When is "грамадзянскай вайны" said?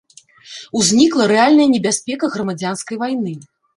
2.37-3.37